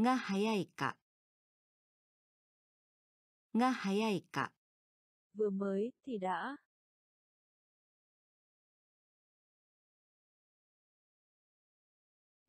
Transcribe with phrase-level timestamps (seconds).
[0.00, 0.96] が早いか。
[3.54, 4.52] が早いか。
[5.34, 6.56] Vừa mới thì đã.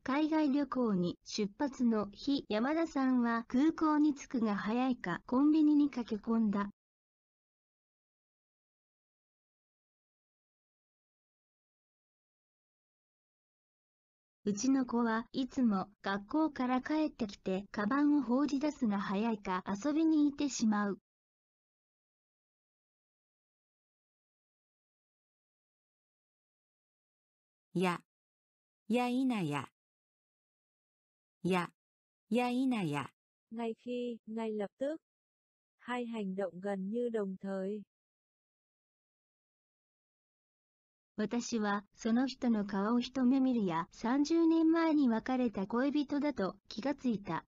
[0.02, 6.70] 海外旅行に出発の日、山田さんは空港に着くが早いかコンビニに駆け込んだ。
[14.44, 20.98] うちの子はいつも学校から帰ってきてカバンを放り出すが早いか遊びに行ってしまう。
[27.74, 28.00] や、
[28.88, 29.68] やいなや。
[31.42, 31.70] や、
[32.30, 33.10] やいなや。
[33.52, 34.96] ngay khi, ngay lập tức.
[35.78, 37.82] Hai hành động gần như đồng thời.
[41.20, 47.44] 私はその人の顔を一目見るや30年前に別れた恋人だと気がついた。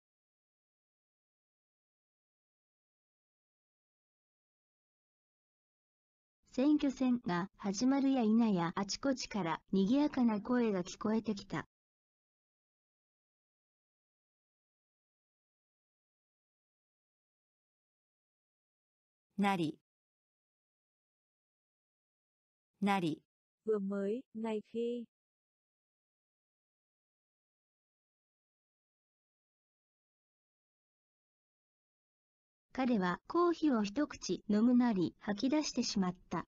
[6.50, 11.66] 選挙戦が始まるや否やあちこちから賑やかな声が聞こえてきた。
[19.38, 19.78] なり、
[22.82, 23.22] なり、
[23.64, 25.04] Vừa mới, ngay khi.
[32.74, 36.46] 彼はコーヒーを一口飲むなり吐き出してしまった。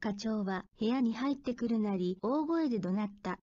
[0.00, 3.38] 課長は部屋に入ってくるなり大声で怒鳴った。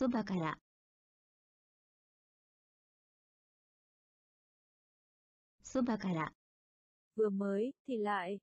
[0.00, 0.56] そばから、
[5.62, 6.32] そばから、
[7.16, 8.38] Vừa mới, thì lại.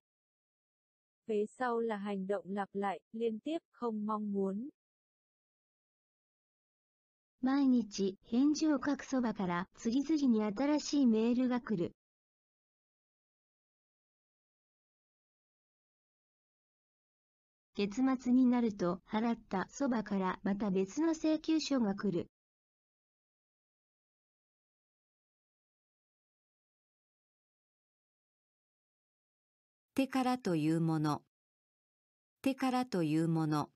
[1.28, 4.70] Phía sau là hành động lặp lại, liên tiếp, không mong muốn.
[7.42, 11.97] 毎日返事を書くそばから次々に新しいメールが来る。
[17.78, 22.28] 月末になると払ったそばからまた別の請求書が来る。
[29.94, 31.22] 手からというもの。
[32.42, 33.70] 手からというもの。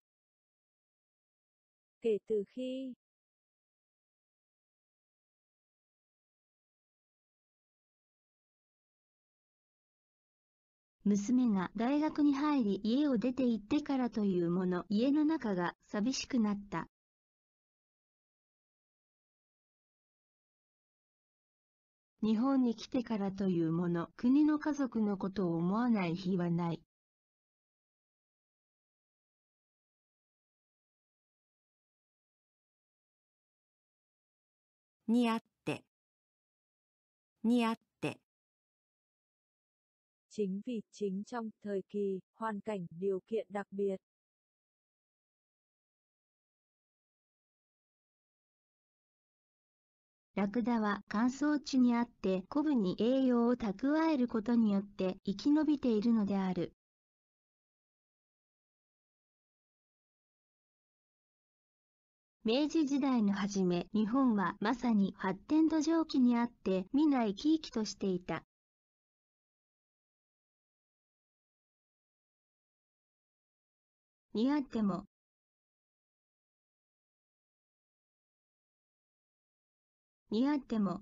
[2.01, 3.00] Kể từ khi.
[11.03, 14.85] 娘が大学に入り家を出て行ってからというもの。
[14.89, 16.87] 家の中が寂しくなった。
[22.23, 24.09] 日本に来てからというもの。
[24.15, 26.81] 国の家族のことを思わない日はない。
[35.07, 35.83] にあって。
[37.43, 37.90] にあって。
[40.33, 43.97] Chính vì chính trong thời kỳ, hoàn cảnh, điều kiện đặc biệt.
[50.35, 56.71] ラクダは乾燥地にあって古部に栄養を蓄えることによって生き延びているのである。
[62.45, 68.45] 明治時代の初め、日本はまさに発展途上期にあって見ない地域としていた。
[74.33, 75.05] 似合っても、
[80.29, 81.01] 似合っても、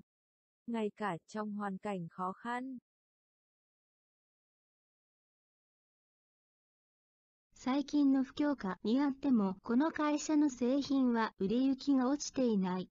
[0.68, 2.78] Ngay cả trong hoàn cảnh khó khăn.
[7.54, 12.88] 最近の不況下にあっても、この会社の製品は売れ行きが落ちていない。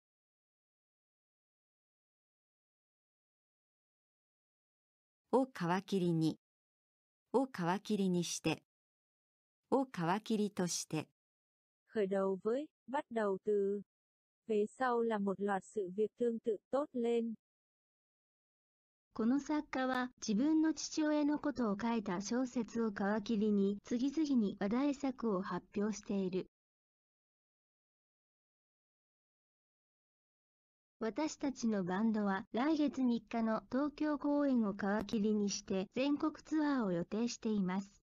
[5.32, 5.50] を皮
[5.86, 6.38] 切りに。
[7.34, 8.64] を皮切りにして。
[9.72, 11.08] を皮切りとして、
[11.88, 13.82] Khởi đầu với, bắt đầu từ.
[14.80, 17.34] Sau là một loạt sự việc tương tự tốt lên.
[19.14, 26.48] この作家は自分の父親のことを書いた小説を皮切りに次々に話題作を発表している。
[31.02, 37.99] 私たちのバンドは来月3日の東京公演を皮切りにして全国ツアーを予定しています。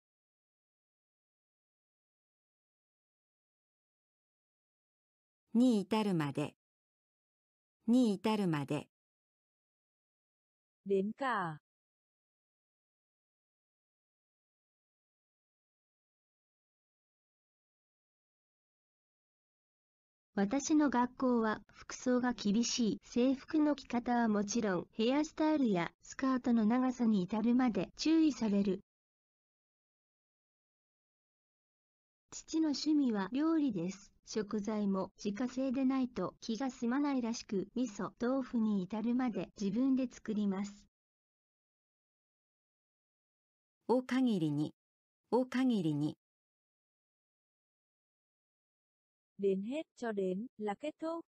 [5.56, 6.54] に至るまで、
[7.86, 8.88] に至るまで、
[10.84, 11.58] Đến cả.
[20.34, 28.80] 私の学校は服装が厳しい制服の着方はもちろんヘアスタイルやスカートの長さに至るまで注意される。
[32.30, 34.15] 父の趣味は料理です。
[34.26, 40.84] 食材も自家製でないと気が済まないらしく、味噌、豆腐に至るまで自分で作ります。
[43.88, 44.74] を限りに、
[45.30, 46.16] を限りに、
[49.38, 51.20] Đến hết cho đến, là kết thúc.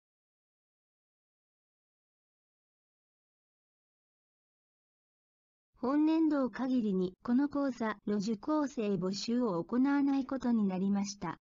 [5.80, 11.38] 本年度を限りにこの講座の受講生募集を行わないことになりました。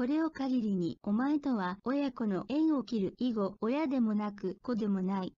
[0.00, 5.34] これを限りに、お前とは親子の縁を切る以後、親でもなく子でもない。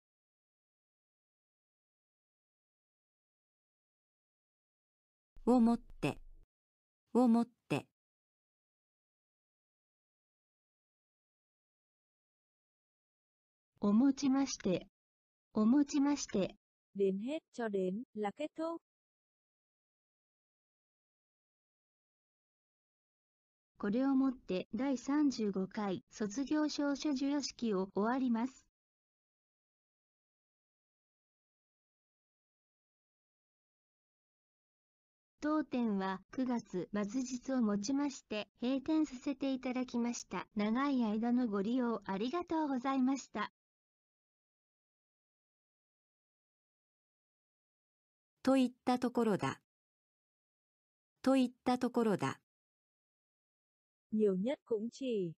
[5.46, 6.18] をもって、
[7.14, 7.86] をもって、
[13.80, 14.86] をもちまして、
[15.54, 16.54] をもちまして、
[16.94, 18.82] Đến hết cho đến, là kết thúc.
[23.80, 28.66] これをもって第35回卒業証書授与式を終わります。
[35.40, 40.46] 当店は9月末日をもちまして閉店させていただきました。
[40.54, 43.50] 長い間のご利用ありがとうございました。
[48.42, 49.58] といったところだ。
[51.22, 52.40] といったところだ。
[54.12, 55.32] Nhiều nhất cũng chỉ.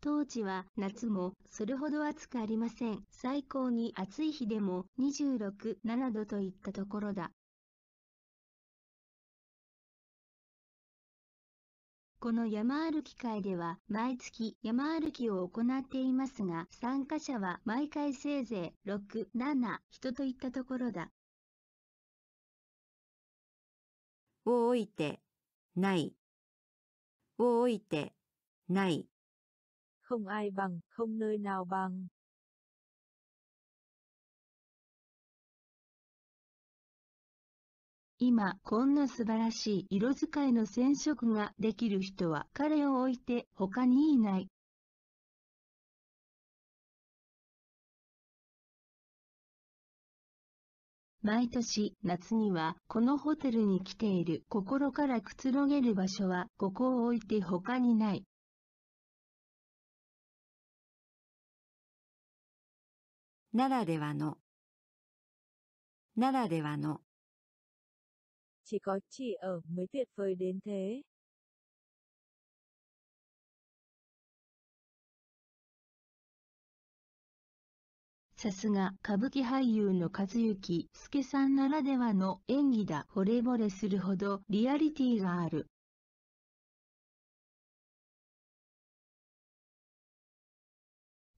[0.00, 3.04] 当時は夏もそれほど暑くありません。
[3.10, 7.32] 最高に暑い日でも26、7度といったところだ。
[12.20, 21.10] この山歩き会では毎月山歩きを行っていますが、参加者は毎回せいぜい6、7人といったところだ。
[24.48, 25.20] を置いて、
[25.76, 26.14] ない。
[27.38, 28.14] を置いて、
[28.68, 29.06] ない。
[30.02, 32.08] Không ai bằng, không nơi nào bằng.
[38.20, 44.48] 今こんな素晴らしい色使いの染色ができる人は彼を置いて他にいない。
[51.28, 58.24] 毎年夏にはこのホテルに来ている心からくつろげる場所はここを置いて他にない。
[63.52, 64.38] ならではの、
[66.16, 67.02] ならではの、
[68.64, 71.02] Chỉ có chỉ ở mới tuyệt vời đến thế.
[78.40, 83.06] さすが歌舞伎俳優の和幸助さんならではの演技だ。
[83.12, 85.66] 惚れ惚れするほどリアリティがある。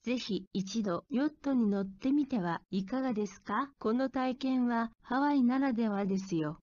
[0.02, 3.70] ぜひ一度ヨットに乗ってみてはいかがですか？
[3.78, 6.58] この体験はハワイならではですよ。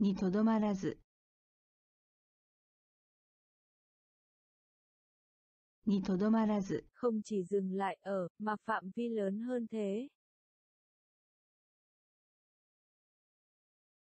[0.00, 0.98] にとどまらず、
[5.86, 10.08] にとどまらず、Không chỉ dừng lại ở, mà phạm vi lớn hơn thế.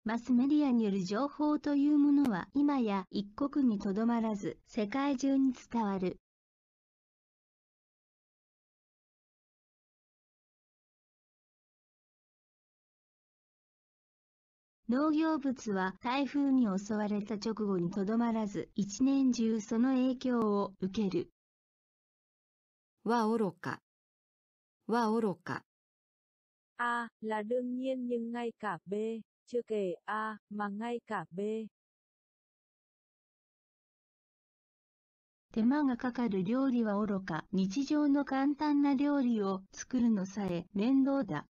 [0.05, 6.19] マスメディアによる情報というものは今や一国にとどまらず世界中に伝わる。
[14.89, 21.31] 農業物は台風に襲われた直後にとどまらず、一年中その影響を受ける。
[23.05, 23.81] は愚か。
[24.87, 25.65] は愚か。
[26.77, 28.95] A là đương nhiên nhưng ngay cả B,
[29.47, 31.67] chưa kể A mà ngay cả B.
[35.53, 41.47] 手間がかかる料理は愚か、日常の簡単な料理を作るのさえ面倒だ。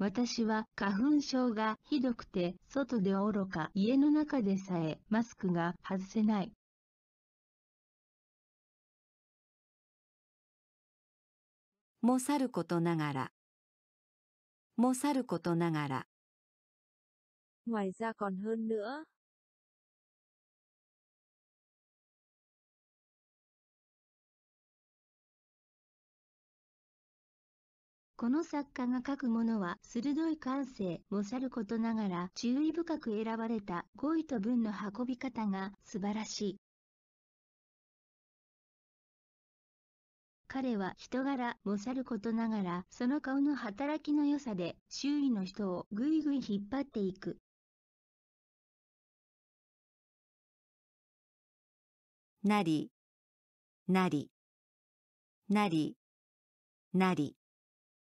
[0.00, 6.52] 私は花粉症がひどくて、外で愚か、家の中でさえマスクが外せない。
[12.00, 13.30] もさることながら。
[14.78, 16.06] もさることながら。
[17.68, 19.04] Ngoài ra còn hơn nữa.
[28.20, 36.56] この作家が書くものは鋭い感性もさることながら注意深く選ばれた語彙と文の運び方が素晴らしい。
[40.48, 47.38] 彼は人柄もさることながらその顔の働きの良さで周囲の人をぐいぐい引っ張っていく。
[52.44, 52.90] なり。
[53.88, 54.30] なり。
[55.48, 55.96] なり。
[56.92, 57.39] なり。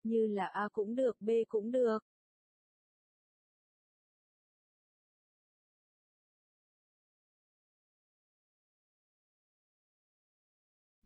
[0.09, 1.99] Như là A cũng được B cũng được.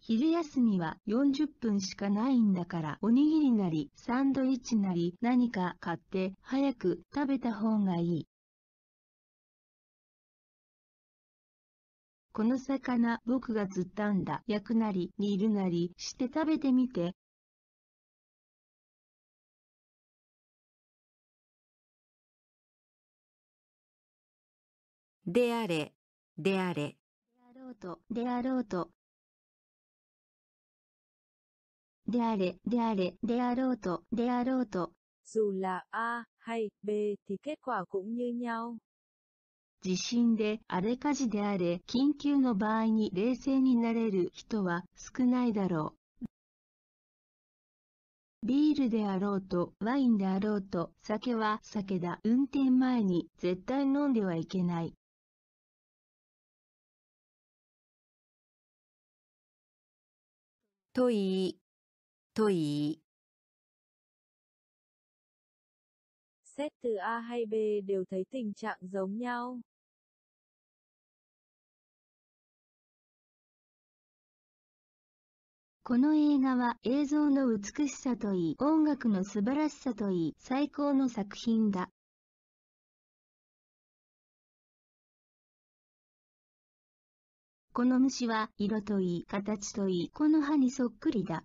[0.05, 8.27] 昼休みは40分しかないんだからおにぎりなりサンドイッチなり何か買って早く食べた方がいい。
[12.33, 14.43] この魚僕が釣ったんだ。
[14.47, 17.13] 焼くなり煮るなりして食べてみて。
[25.25, 25.93] であれ。
[26.37, 26.83] であれ。
[26.83, 26.97] で
[27.49, 28.89] あろうと、であろうと。
[32.07, 34.91] であれ、であれ、であろうと、であろうと。
[35.25, 38.77] Dù là A hay B thì kết quả cũng như nhau.
[39.81, 46.25] 地震であれ火事であれ、緊急の場合に冷静になれる人は少ないだろう。
[48.45, 52.19] ビールであろうと、ワインであろうと、酒は酒だ。
[52.25, 54.93] 運転前に絶対飲んではいけない。
[60.93, 61.59] と言い。
[62.35, 63.01] と言い。
[66.45, 69.59] Xét từ A hay B đều thấy tình trạng giống nhau.
[75.85, 81.89] この映画は映像の美しさといい、音楽の素晴らしさといい、最高の作品だ。
[87.75, 91.43] この虫は色といい、形といい、この葉にそっくりだ。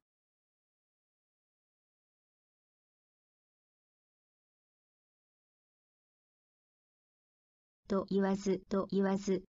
[7.89, 9.43] と言わず、と言わず。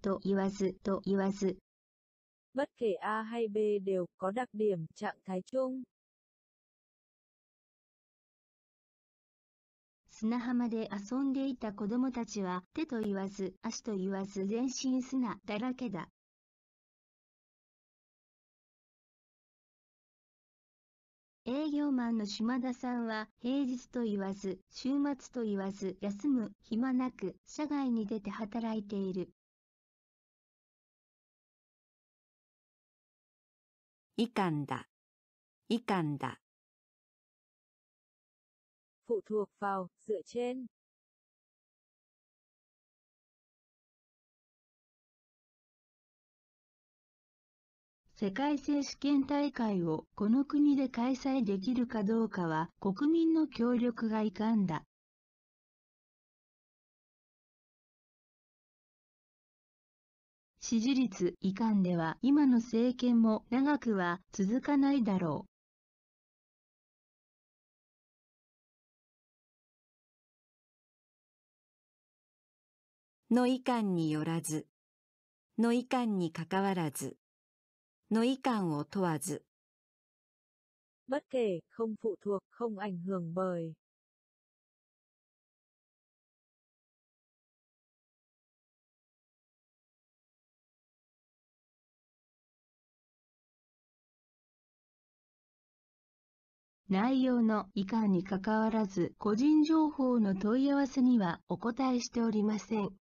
[0.00, 1.58] と言わず、と言わず。
[2.54, 5.82] Bất kể A hay B đều có đặc điểm trạng thái chung.
[10.20, 16.10] 砂浜で遊んでいた子供たちは手と言わず足と言わず全身砂だらけだ。
[21.46, 29.30] 営業マンの島田さんは平日と言わず週末と言わず休む暇なく社外に出て働いている。
[34.18, 34.86] いかんだ。
[35.70, 36.39] いかんだ。
[39.10, 40.66] Phụ thuộc vào, dựa trên.
[48.14, 54.84] 世界選手権大会をこの国で開催できるかどうかは国民の協力がいかんだ。
[60.60, 65.49] 支持率いかんでは今の政権も長くは続かないだろう。
[73.30, 74.66] の遺憾によらず、
[75.56, 77.16] の遺憾にかかわらず、
[78.10, 79.44] の遺憾を問わず。
[81.08, 83.72] bất kể, không phụ thuộc, không ảnh hưởng bởi.
[96.88, 102.99] 内容の以下にかかわらず、個人情報の問い合わせにはお答えしておりません。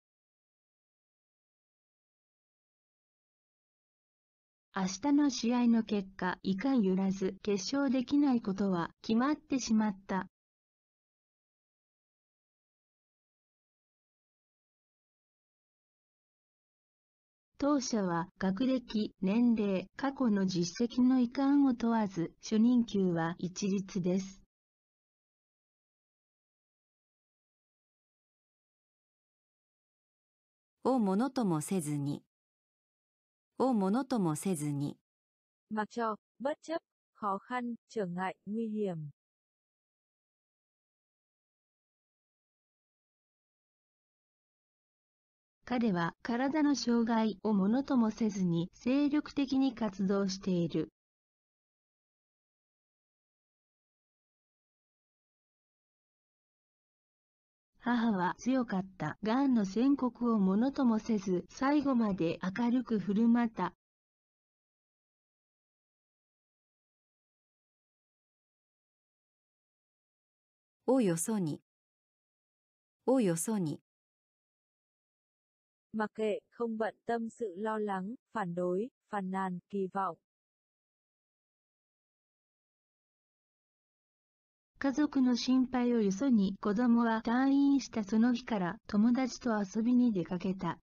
[4.78, 10.26] 明日の試合の結果、いかん揺らず決勝できないことは決まってしまった。
[17.56, 24.42] 当社は学歴、年齢、過去の実績の遺憾を問わず、初任給は一律です。
[30.84, 32.22] をものともせずに、
[33.58, 34.96] をものともせずに。
[45.66, 50.88] 彼は体の障害をものともせずに精力的に活動している。
[57.86, 59.16] 母は強かった。
[59.22, 63.74] 癌の宣告をものともせず、最後まで明るく振る舞った。
[70.88, 71.60] をよそに。
[73.06, 73.80] およそに。
[75.92, 80.25] 負け、không bận tâm sự lo lắng、反対、反難、期望。
[84.78, 90.78] 家族の心配をよそに子供は退院したその日から友達と遊びに出かけた。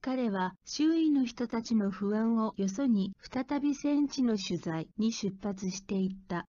[0.00, 6.46] 彼は周囲の人たちの不安をよそに再び戦地の取材に出発していった。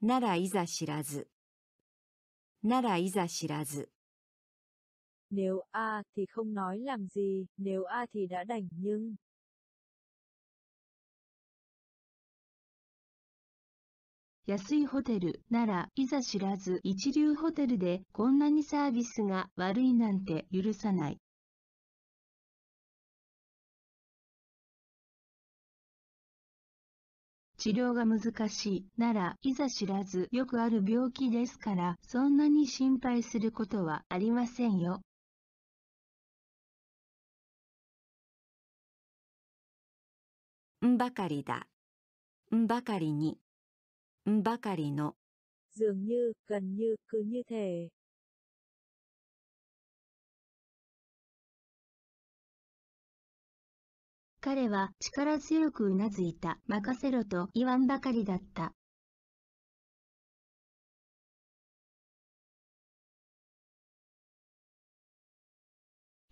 [0.00, 1.28] ならいざ知らず。
[2.62, 3.93] ならいざ知らず。
[5.30, 9.14] Nếu A thì không nói làm gì, nếu A thì đã đành nhưng.
[14.46, 21.18] 安いホテルならいざ知らず一流ホテルでこんなにサービスが悪いなんて許さない。
[27.56, 35.00] 治療が難しいならいざ知らずよくある病気ですからそんなに心配することはありませんよ。
[40.86, 41.66] んばかりだ。
[42.54, 43.38] んばかりに。
[44.28, 45.16] んばかりの。
[45.78, 47.88] dường như, gần như, cứ như thể.
[54.42, 56.58] 彼は力強くうなずいた。
[56.66, 58.74] 任せろと言わんばかりだった。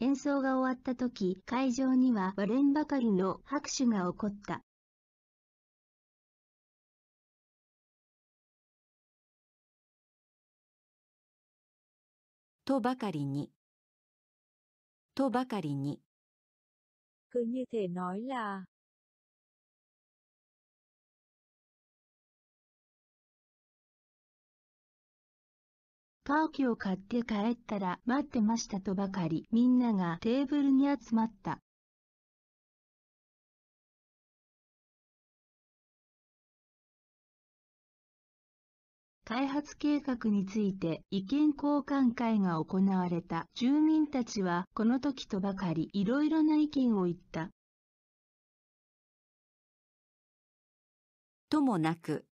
[0.02, 4.64] 演奏が終わった時、会場には割れんばかりの拍手が起こった。
[12.64, 13.52] とばかりに。
[15.14, 16.00] とばかりに。
[17.30, 18.64] cứ như thể nói là
[26.24, 31.58] パーキを買って帰ったら待ってましたとばかりみんながテーブルに集まった。
[39.24, 47.50] 開発計画について意見交換会が行われた住民たちはこの時とばかりいろいろな意見を言った。
[51.48, 52.26] ともなく、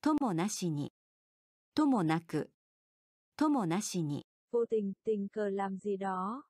[0.00, 0.92] ともなしに、
[1.74, 2.50] ともなく、
[3.42, 4.24] ともなしに。
[4.52, 6.44] vô tình tình cờ làm gì đó.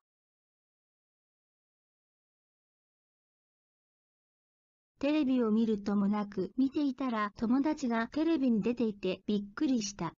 [4.99, 10.13] テレビを見るともなく、見ていたら友達がテレビに出ていてびっくりした。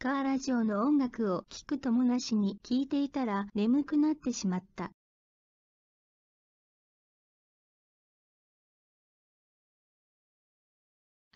[0.00, 4.90] カーラジオの音楽を聴くともなしに聞いていたら眠くなってしまった。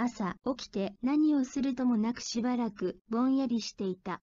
[0.05, 4.21] 朝起きて何をするともなくしばらくぼんやりしていた。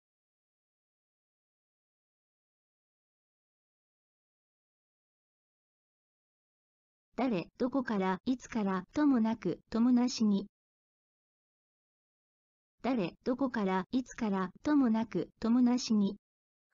[7.15, 10.49] 誰、どこから、いつから、ともなく、ともなしに。
[12.83, 16.17] 誰、どこから、いつから、ともなく、ともなしに。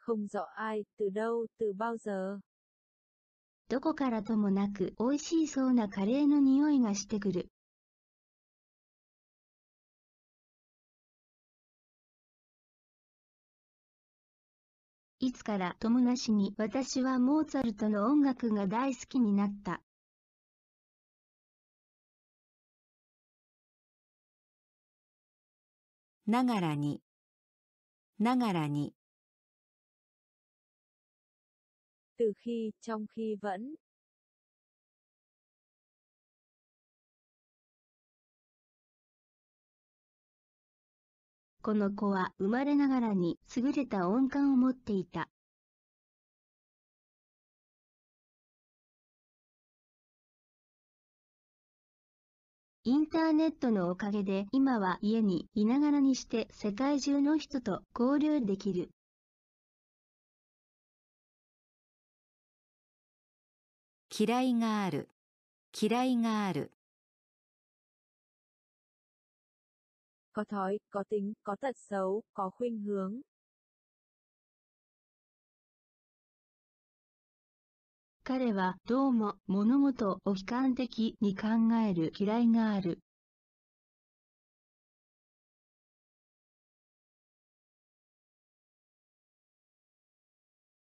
[0.04, 2.40] không rõ ai, từ đâu, từ bao giờ.
[3.68, 7.51] どこからともなく、美味しいそうなカレーの匂いがしてくる。
[15.22, 19.80] いつからともなしに私はモーツァルトの音楽が大好きになった。
[26.26, 27.00] ながらに、
[28.18, 28.96] ながらに。
[32.18, 33.76] từ khi, trong khi vẫn.
[41.62, 45.28] この子は生まれながらに優れた音感を持っていた。
[52.84, 58.90] インターネットのおかげで今は家にいながらにして世界中の人と交流できる。
[64.18, 65.08] 嫌いがある、
[65.80, 66.72] 嫌いがある。
[70.32, 73.20] Có thói, có tính, có tật xấu, có khuynh hướng.
[78.24, 81.48] 彼はどうも物事を悲観的に考
[81.84, 83.00] える嫌いがある。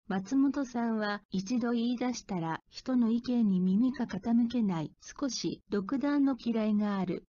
[0.08, 7.27] 松本さんは一度言い出したら人の意見に耳が傾けない少し独断の嫌いがある。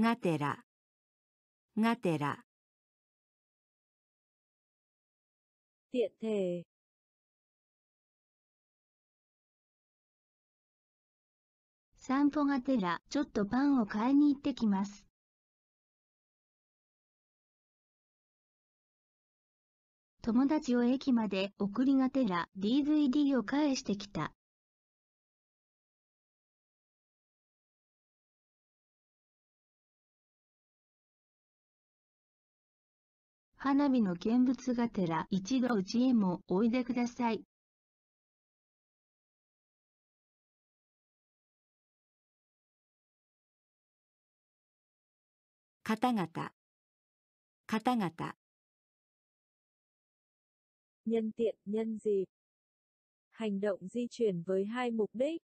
[0.00, 0.58] がてら、
[1.76, 2.42] がてら。
[5.92, 6.64] tiện thể
[11.96, 15.04] 散歩がてら、ちょっとパンを買いに行ってきます。
[20.22, 24.32] 友達を駅まで送りがてら DVD を返してきた。
[33.62, 37.44] 花火の見物がてら一度うちへもおいでください。
[45.82, 46.26] 方々、
[47.66, 48.34] 方々。
[51.04, 52.24] nhân tiện, nhân dịp.
[53.32, 55.42] Hành động di chuyển với hai mục đích.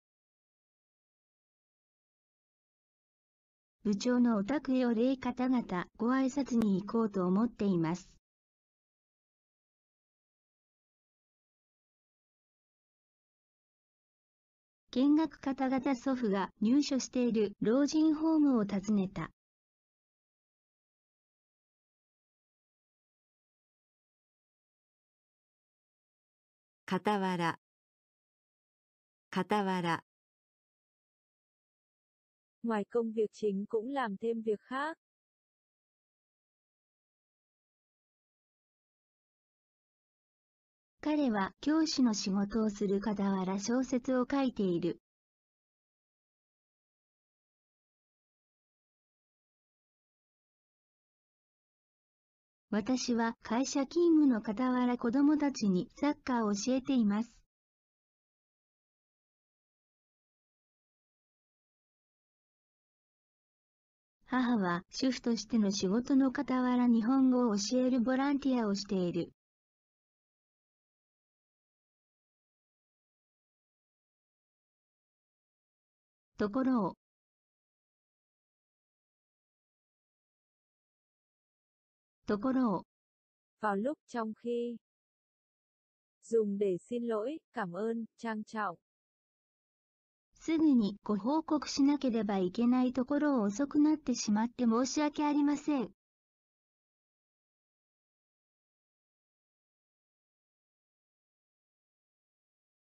[3.86, 8.10] 部長のお宅へお礼方々ご挨拶に行こうと思っています。
[14.90, 19.30] 見学方々祖父が入所している老人ホームを訪ねた。
[26.90, 27.60] 傍ら、
[29.30, 30.02] 傍ら。
[32.66, 34.98] Ngoài công việc chính cũng làm thêm việc khác.
[41.00, 45.00] 彼は教師の仕事をする傍ら小説を書いている。
[52.70, 57.36] 私は会社勤務の傍ら子供たちにサッカーを教えています。
[64.28, 69.32] 母は主婦としての仕事の傍ら日本語を教えるボランティアをしている。
[76.38, 76.96] ところを。
[82.26, 82.84] ところを。
[83.60, 84.76] vào lúc trong khi。
[86.22, 87.38] dùng để xin lỗi、
[90.46, 95.90] すぐにご報告しなければいけないところを遅くなってしまって申し訳ありません。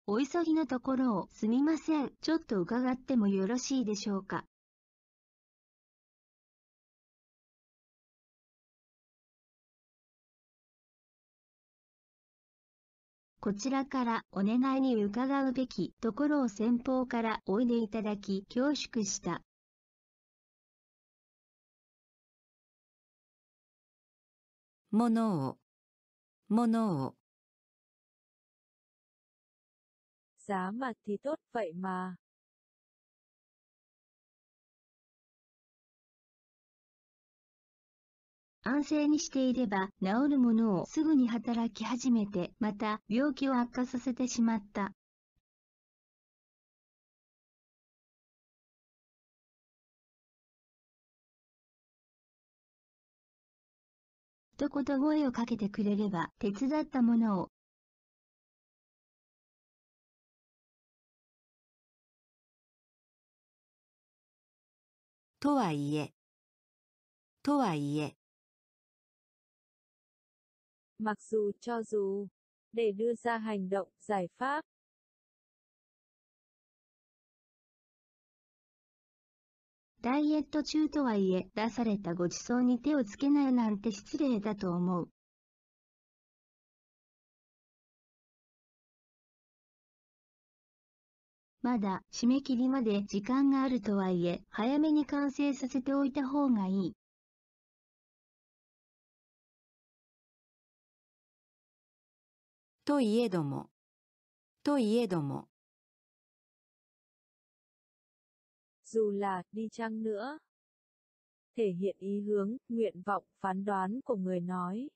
[0.09, 2.11] お急ぎのところをすみません。
[2.21, 4.45] ちょっと伺ってもよろしいでしょうか。
[13.47, 19.41] こちらからお願いに伺うべきところを先方からおいでいただき恐縮した。
[24.91, 25.59] ものを、
[26.49, 27.15] ものを。
[30.39, 32.17] giá mà thì tốt vậy mà.
[38.69, 44.93] 安静にしていれば治るものをすぐに働き始めて、また病気を悪化させてしまった。
[54.59, 57.51] 一言声をかけてくれれば手伝ったものを
[65.39, 66.13] とはいえ、
[67.45, 68.17] とはいえ、
[70.99, 72.27] mặc dù cho dù,
[72.73, 74.65] để đưa ra hành động, giải pháp,
[80.07, 85.09] ダイエット中とはいえ出されたご馳走に手をつけないなんて失礼だと思う。
[91.61, 96.95] まだ締め切りまで時間があるとはいえ、早めに完成させておいた方がいい。
[102.87, 103.69] といえども、
[104.63, 105.49] といえども、
[108.85, 110.39] dù là đi chăng nữa.
[111.57, 114.89] Thể hiện ý hướng, nguyện vọng, phán đoán của người nói.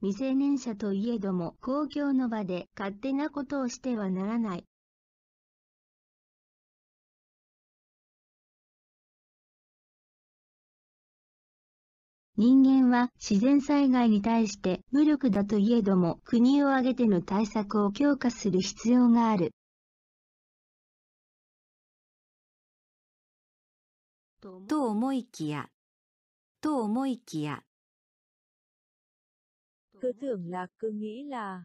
[0.00, 4.66] 未成年者といえども公共の場で勝手なことをしてはならない。
[12.36, 19.52] 人間は自然災害に対して無力だといえども国を挙げての対策を強化する必要がある。
[24.68, 25.68] と思いきや、
[26.60, 27.62] と思いきや、
[30.04, 31.64] Cứ tưởng là cứ nghĩ là,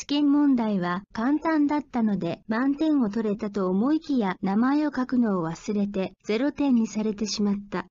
[0.00, 7.84] 試験問題は簡単だったので満点を取れたと思いきや名前を書くのを忘れて0点にされてしまった。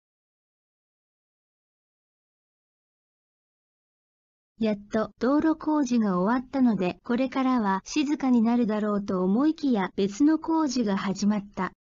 [4.57, 11.73] やっと道路工事が終わったのでこれからは静かになるだろうと思いきや別の工事が始まった。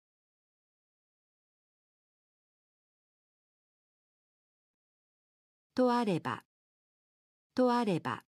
[5.77, 6.43] とあれば、
[7.55, 8.26] とあれば、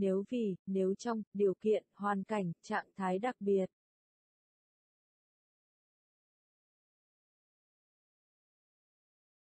[0.00, 3.66] nếu vì, nếu trong, điều kiện, hoàn cảnh, trạng thái đặc biệt.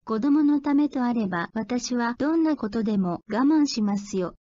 [0.04, 4.34] 子供のためとあれば私はどんなことでも我慢しますよ。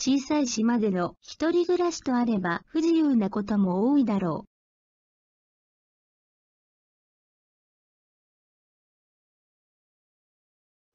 [0.00, 4.47] 小さい島での一人暮らしとあれば不自由なことも多いだろう。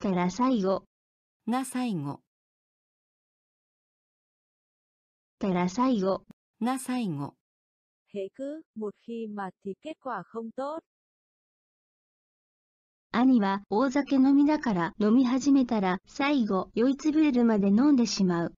[0.04, 0.84] たら最後、
[1.48, 2.20] が最後、
[5.38, 6.26] たら最後、
[6.60, 7.32] が最後、
[8.12, 10.80] Hễ cứ, một khi mà thì kết quả không tốt.
[13.12, 18.54] 兄は大酒飲みだから飲み始めたら最後酔いつぶれるまで飲んでしまう。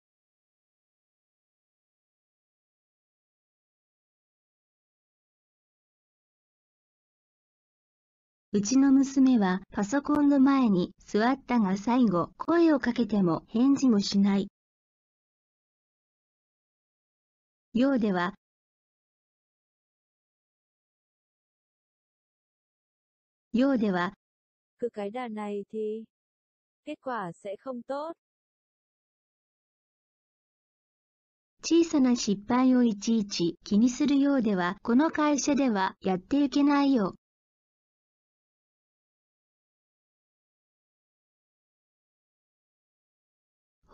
[8.57, 14.49] うちの娘はパソコンの前に座ったが最後声をかけても返事もしない。
[17.75, 18.33] ようでは、
[23.53, 24.14] ようでは
[24.79, 26.05] Cứ cái đà này thì,
[26.87, 28.14] kết quả sẽ không tốt.
[31.62, 37.16] 小さな失敗をいちいち気にするようではこの会社ではやっていけないよ。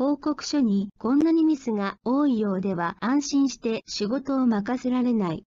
[0.02, 5.46] 報告書にこんなにミスが多いようでは安心して仕事を任せられない。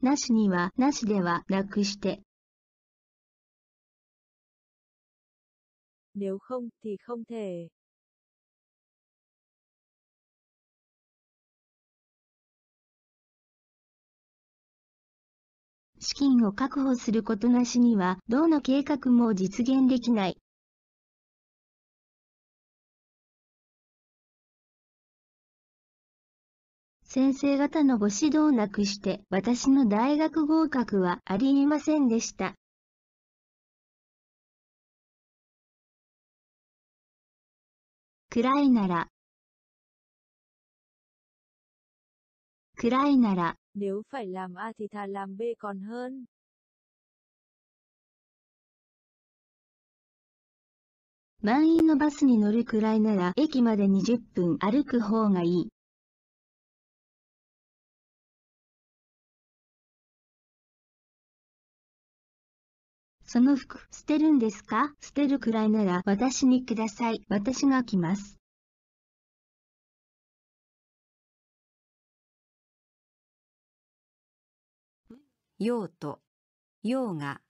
[0.00, 2.22] なしにはなしではなくして。
[6.14, 7.68] Nếu không thì không thể.
[16.10, 20.36] 資金を確保することなしには、どの計画も実現できない。
[27.04, 32.56] 先生方のご指導なくして、私の大学合格はありえませんでした。
[38.30, 39.06] 暗いなら、
[42.74, 46.24] 暗いなら、Nếu phải làm A thì thà làm B còn hơn.
[51.42, 55.70] 満員のバスに乗るくらいなら駅まで20分歩く方がいい。
[63.24, 64.92] その服捨てるんですか？
[65.00, 67.24] 捨てるくらいなら私にください。
[67.28, 68.39] 私が来ます。
[75.62, 76.22] 用途、
[76.82, 77.42] 用が、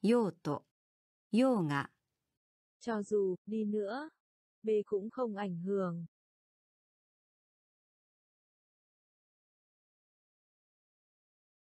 [0.00, 0.64] 用途、
[1.30, 1.90] 用が。
[2.80, 4.08] Cho dù đi nữa,
[4.62, 6.06] B cũng không ảnh hưởng.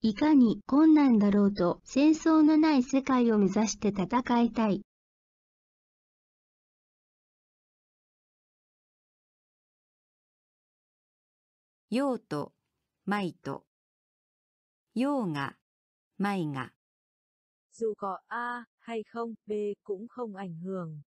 [0.03, 4.81] いかに困難だろうと戦争のない世界を目指して戦いたい。
[11.89, 12.53] 用と、
[13.05, 13.65] 米と。
[14.93, 15.55] 用が、
[16.17, 16.71] 米が。
[17.73, 21.01] Dù có A hay không, B cũng không ảnh hưởng.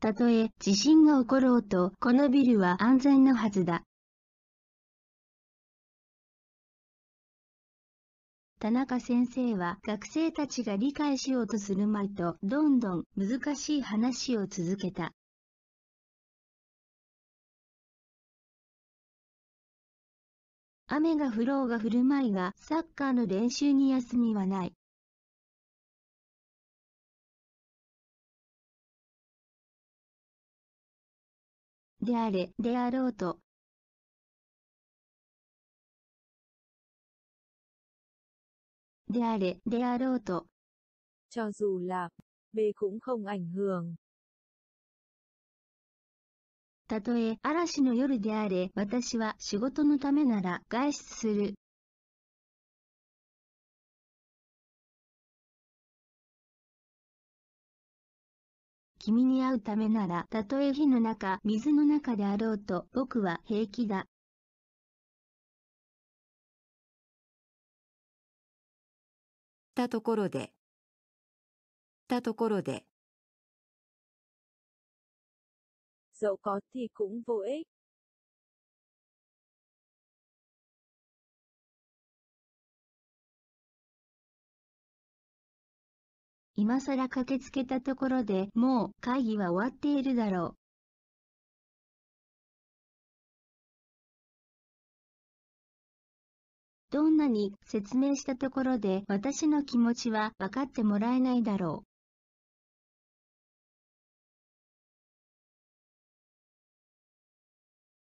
[0.00, 3.84] たとえ地震が起ころうと、このビルは安全のはずだ。
[8.58, 15.12] 田中先生は学生たちが理解しようとするまいとどんどん難しい話を続けた。
[20.94, 24.74] 雨が降ろうが降るまいがサッカーの練習に休みはない。
[32.02, 33.38] であれ、であろうと。
[39.08, 40.46] であれ、であろうと。
[41.30, 42.10] Cho dù là,
[42.52, 43.94] B cũng không ảnh hưởng.
[46.92, 51.54] たとえ嵐の夜であれ、私は仕事のためなら外出する。
[58.98, 64.04] 君に会うためなら、たとえ火の中、水の中であろうと、僕は平気だ。
[69.74, 70.52] たところで、
[72.06, 72.84] たところで。
[76.22, 77.66] Dẫu có thì cũng vô ích.
[86.54, 90.56] 今さら駆けつけたところでもう会議は終わっているだろう。
[96.90, 101.91] どんなに説明したところで私の気持ちは分かってもらえないだろう。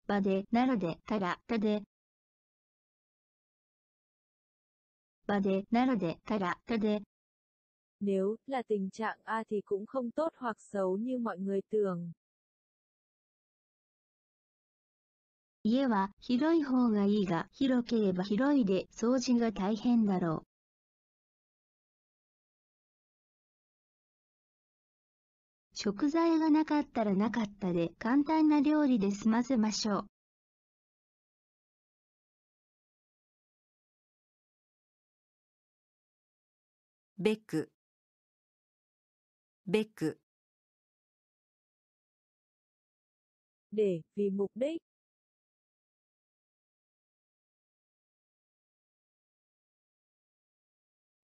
[0.07, 1.83] 場で、ならで、たら、たで。
[5.27, 7.03] 場で、ならで、たら、たで。
[8.01, 12.13] Nếu là tình trạng A thì cũng không tốt hoặc xấu như mọi người tưởng.
[15.65, 20.56] 家は広い方がいいが、広ければ広いで掃除が大変だろう。
[25.79, 30.07] 食材がなかったらなかったで簡単な料理で済ませましょう。
[37.19, 37.71] ベク
[39.67, 40.19] ベク
[43.73, 44.86] để vì mục đích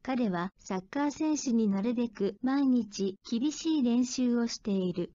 [0.04, 5.12] 彼はサッカー選手になるべく毎日厳しい練習をしている。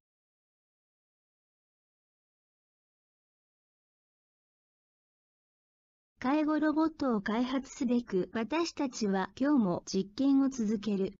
[6.19, 11.13] 介護ロボットを開発すべく私たちは今日も実験を続ける。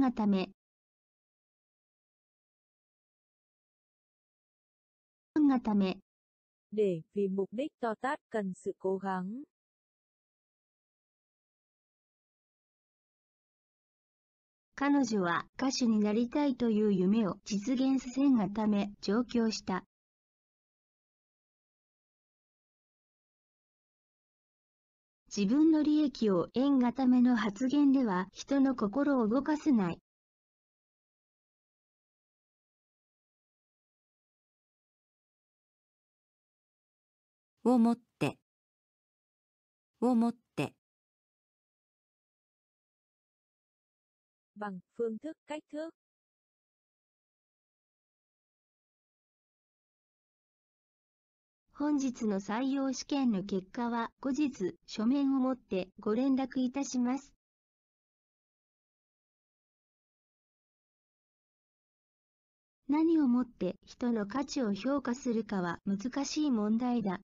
[0.00, 0.48] がため？
[5.48, 5.98] がため？
[14.74, 19.84] 彼女は歌手になりたいという夢を実現させんがため上京した。
[25.34, 29.98] 自分の利益を得んがための発言では人の心を動かせない。
[37.66, 38.38] をもって、
[40.00, 40.72] をもって。
[44.96, 45.90] phương thức cách thức
[51.72, 57.34] 本日の採用試験の結果は後日書面をもってご連絡いたします。
[62.86, 67.18] 何をもって人の価値を評価するかは難しい問題だ。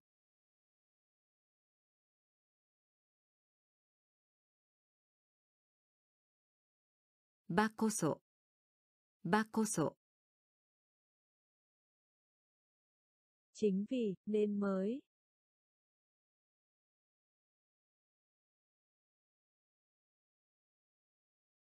[7.55, 8.23] ばこそ、
[9.27, 9.95] ばこそ。
[13.53, 15.03] Chính vì, nên mới.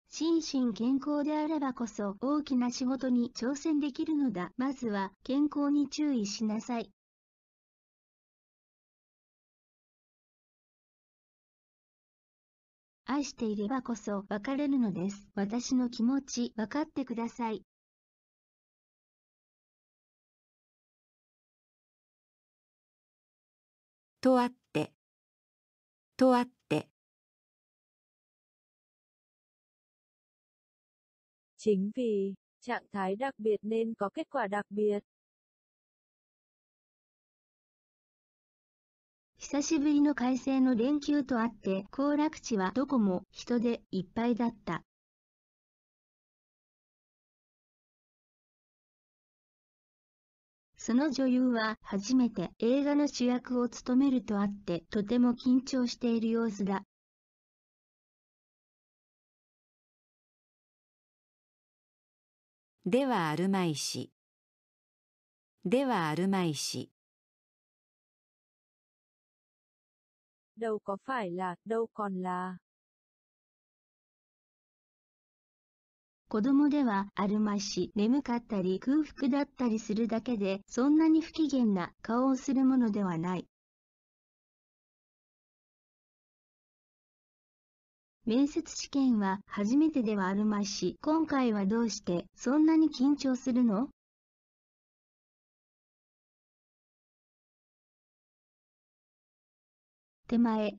[0.09, 4.51] 心身健康であればこそ大きな仕事に挑戦できるのだ。
[4.57, 6.96] まずは健康に注意しなさい。
[13.09, 15.29] 愛していればこそ別れるのです。
[15.35, 17.63] 私の気持ち分かってください。
[24.21, 24.93] とあって、
[26.17, 26.89] とあって。
[31.59, 35.01] Chính vì, trạng thái đặc biệt nên có kết quả đặc biệt.
[39.49, 44.83] 久しぶりの快晴の連休とあって、行楽地はどこも人でいっぱいだった。
[50.77, 56.83] その女優は初めて映画の主役を務めるとあって、とても緊張している様子だ。
[62.85, 64.11] ではあるまいし。
[65.65, 66.91] ではあるまいし。
[70.57, 72.57] Đâu có phải là, đâu còn là.
[76.29, 83.47] 子供ではあるまし、眠かったり空腹だったりするだけで、そんなに不機嫌な顔をするものではない。
[88.25, 93.89] 面接試験は初めてではあるまし、今回はどうしてそんなに緊張するの
[100.29, 100.77] 手前、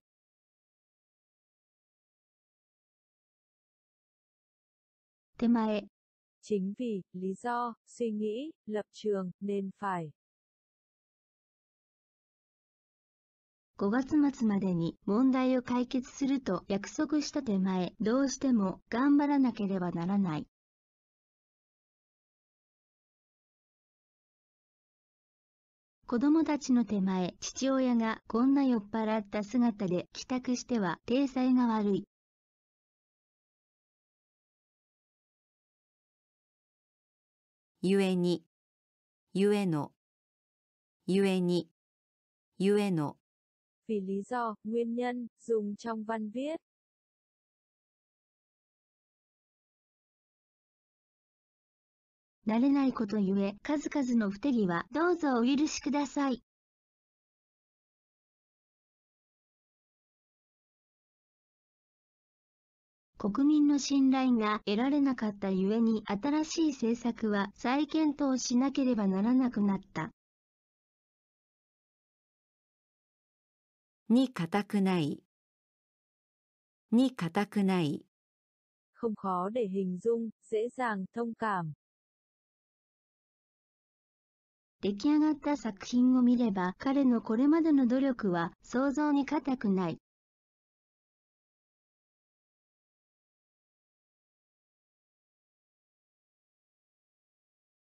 [5.38, 5.88] 手前、
[6.41, 10.12] Chính vì, lý do, suy nghĩ, lập trường, nên phải.
[13.78, 20.48] 5月末までに問題を解決すると約束した手前、どうしても頑張らなければならない。
[26.10, 32.08] 子供たちの手前、父親がこんな酔っ払った姿で帰宅しては体裁が悪い。
[37.82, 38.45] ゆえに、
[39.34, 39.91] ゆえの、
[41.08, 41.68] ゆえに、
[42.58, 43.18] ゆえの。
[43.89, 46.66] Vì lý do, nguyên nhân, dùng trong văn viết.
[52.48, 56.41] 慣れないことゆえ、数々の不手際、どうぞお許しください。
[63.18, 70.12] 国民の信頼が得られなかったゆえに新しい政策は再検討しなければならなくなった。
[74.08, 75.22] に固くない。
[76.91, 78.06] に固くない。
[78.93, 81.74] Không khó để hình dung, dễ dàng thông cảm.
[84.88, 90.00] 出来上がった作品を見れば彼のこれまでの努力は想像に難くない。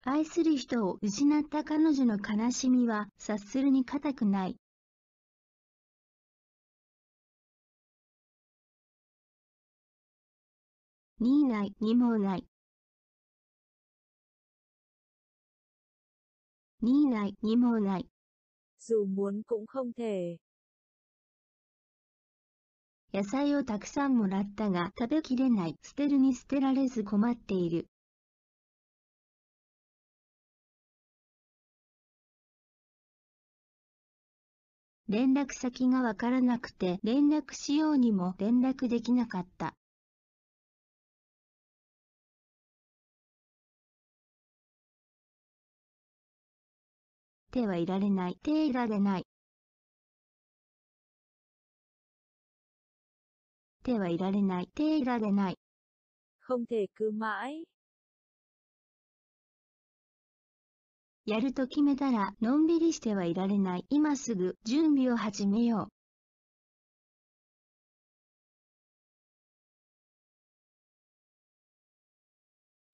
[0.04, 4.58] 愛する人を失った彼女の悲しみは察するに難くない。
[11.20, 12.46] にない、にもない。
[16.84, 18.08] にない、にもない。
[18.80, 20.38] Dù muốn cũng không thể.
[23.14, 25.78] 野菜をたくさんもらったが食べきれない。
[25.82, 27.88] 捨てるに捨てられず困っている。
[35.08, 39.74] 連絡先がわからなくて連絡しようにも連絡できなかった。
[47.54, 48.38] 手はいられない。
[48.42, 49.28] 手いられない。
[53.84, 54.70] 手はいられない。
[54.74, 55.60] 手いられない。
[56.48, 57.66] Không thể cứ mãi.
[61.26, 63.86] やると決めたらのんびりしてはいられない。
[63.90, 65.94] 今すぐ準備を始めよう。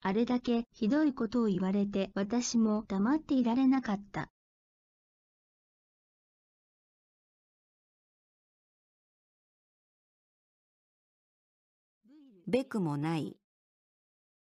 [0.01, 4.29] あれだけひどいことを言われて私も黙っていられなかった。
[12.49, 13.37] べくもない。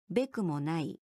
[0.09, 0.99] べくもない。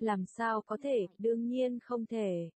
[0.00, 2.50] Làm sao có thể, đương nhiên không thể.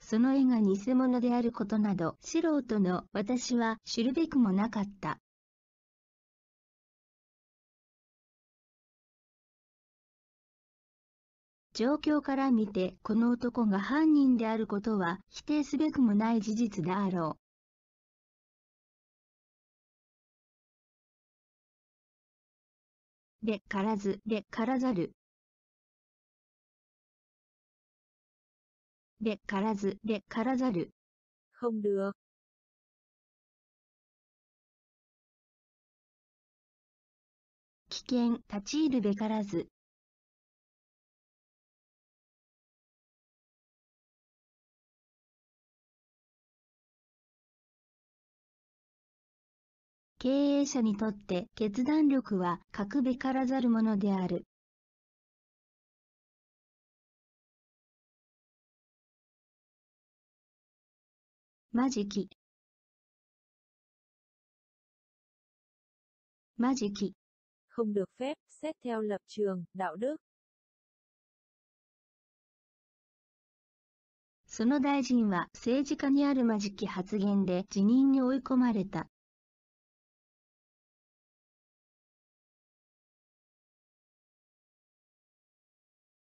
[0.00, 5.18] その絵が偽物であることなど素人の私は知るべくもなかった。
[11.74, 17.38] 状況から見てこの男が犯人であることは否定すべくもない事実であろ
[23.42, 23.46] う。
[23.46, 25.12] でからずでからざる。
[29.20, 30.90] でからずでからざる。
[31.52, 32.12] không được。
[37.88, 39.71] 危険立ち入るべからず。
[50.22, 50.28] 経
[50.60, 54.46] 営者にとって決断力は欠くべからざるものである。
[61.72, 62.30] まじき。
[66.56, 67.14] まじき。
[67.70, 70.18] không được phép xét theo lập trường, đạo đức.
[74.46, 79.08] その大臣は政治家にあるまじき発言で辞任に追い込まれた。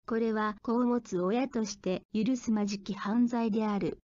[0.09, 3.99] これは子を持つ親として許すまじき犯罪である。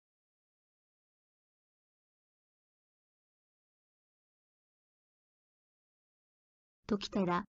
[6.89, 7.45] ときたら、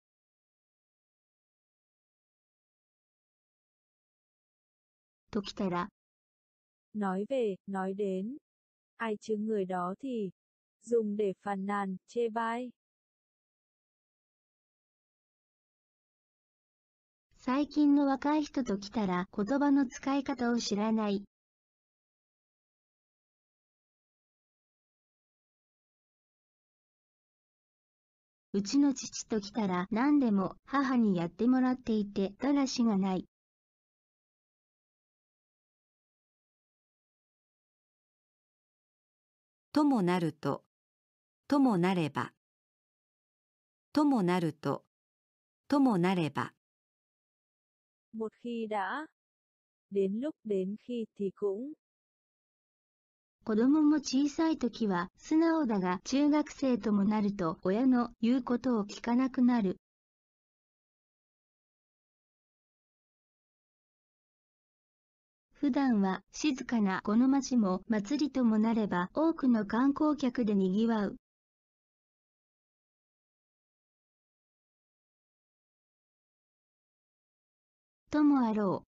[5.32, 5.88] ときたら、
[6.94, 8.38] nói về, nói đến.
[8.98, 10.30] Ai chứ người đó thì,
[10.84, 12.72] dùng để phàn nàn, chê bai.
[17.44, 21.24] 最近の若い人と来たら言葉の使い方を知らない。
[28.54, 33.26] うちの父と来たら何でも母にやってもらっていてだらしがない。
[39.74, 40.64] ともなると、
[41.48, 42.34] ともなれば。
[43.94, 44.84] ともなると、
[45.68, 46.54] ともなれば。
[48.14, 49.08] Một khi đã.
[49.90, 51.74] Đến lúc đến khi thì cũng.
[53.44, 59.78] 子供も小さい時は素直だが中学生ともなると親の言うことを聞かなくなる。
[65.54, 71.21] 普段は静かなこの町も祭りともなれば多くの観光客で賑わう。
[78.12, 78.88] ともあろう。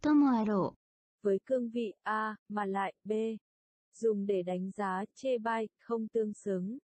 [0.00, 0.76] ともあろ
[1.22, 1.26] う。
[1.26, 3.12] với cương vị A mà lại B,
[3.94, 6.78] dùng để đánh giá chê bai, không tương xứng.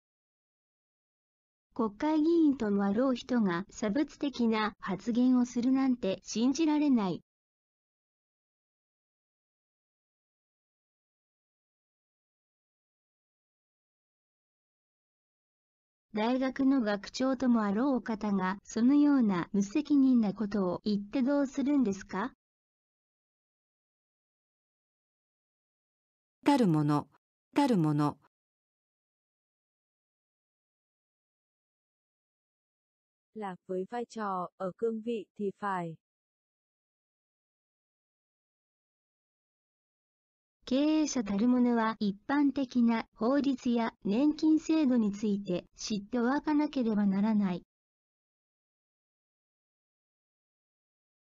[1.73, 7.21] 国会議員ともあろう人が差別的な発言をするなんて信じられない。
[16.13, 22.33] 大学の学長ともあろうお方がそのような無責任なことを言ってどうするんですか？
[26.43, 27.07] たるもの、
[27.55, 28.17] たるもの。
[33.35, 35.95] là với vai trò ở cương vị thì phải
[40.71, 47.63] 経営者たる者は一般的な法律や年金制度について知っておかなければならない。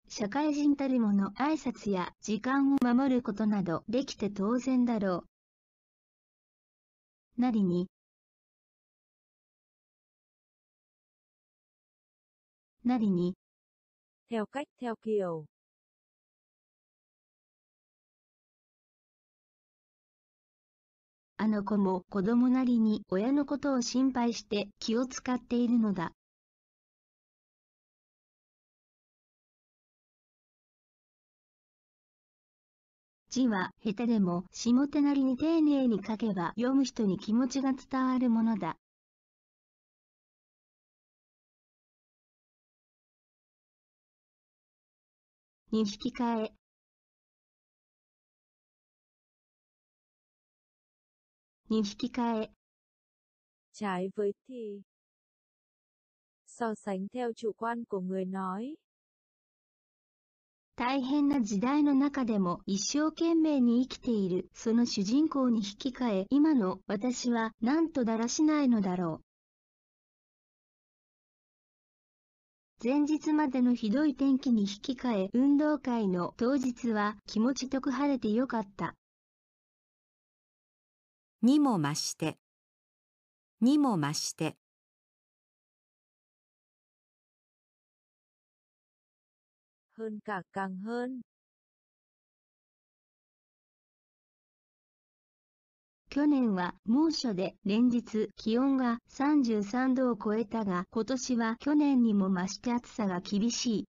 [0.06, 5.24] 社会人たる者挨拶や時間を守ることなどできて当然だろ
[7.36, 7.40] う。
[7.40, 7.88] なりに、
[12.84, 13.34] なりに、
[14.30, 15.44] theo cách theo kiểu
[21.42, 26.12] あの子も子供なりに親のことを心配して気を使っているのだ。
[33.30, 38.76] 字は下手でも下手なりに丁寧に書けば読む人に気持ちが伝わるものだ。
[45.72, 46.59] に引き換え。
[51.70, 52.50] に引き換え。
[53.72, 54.82] trái với thì
[56.46, 58.76] so sánh theo chủ quan của người nói
[60.76, 69.24] 大変な時代の中でも一生懸命に生きているその主人公に引き換え今の私はなんとだらしないのだろう。
[72.82, 78.96] 前日までのひどい天気に引き換え運動会の当日は気持ちよく晴れてよかった。
[81.42, 82.38] にも増して、
[83.60, 84.56] にも増して。
[90.00, 91.20] hơn cả càng hơn
[96.08, 103.89] 去年は猛暑で連日気温が33度を超えたが今年は去年にも増して暑さが厳しい。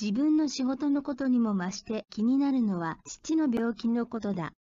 [0.00, 4.52] 自分の仕事のことにも増して気になるのは父の病気のことだ。